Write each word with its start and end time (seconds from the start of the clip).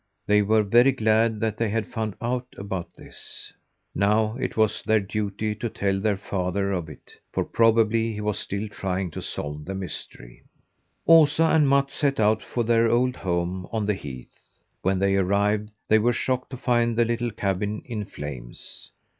They 0.25 0.41
were 0.41 0.63
very 0.63 0.93
glad 0.93 1.39
that 1.41 1.57
they 1.57 1.69
had 1.69 1.85
found 1.93 2.15
out 2.19 2.47
about 2.57 2.91
this. 2.95 3.53
Now 3.93 4.35
it 4.37 4.57
was 4.57 4.81
their 4.81 4.99
duty 4.99 5.53
to 5.53 5.69
tell 5.69 5.99
their 5.99 6.17
father 6.17 6.71
of 6.71 6.89
it, 6.89 7.11
for 7.31 7.45
probably 7.45 8.13
he 8.13 8.19
was 8.21 8.39
still 8.39 8.67
trying 8.67 9.11
to 9.11 9.21
solve 9.21 9.63
the 9.65 9.75
mystery. 9.75 10.41
Osa 11.07 11.43
and 11.43 11.69
Mats 11.69 11.93
set 11.93 12.19
out 12.19 12.41
for 12.41 12.63
their 12.63 12.89
old 12.89 13.15
home 13.17 13.67
on 13.71 13.85
the 13.85 13.93
heath. 13.93 14.35
When 14.81 14.97
they 14.97 15.13
arrived 15.17 15.69
they 15.87 15.99
were 15.99 16.13
shocked 16.13 16.49
to 16.49 16.57
find 16.57 16.97
the 16.97 17.05
little 17.05 17.29
cabin 17.29 17.83
in 17.85 18.05
flames. 18.05 18.89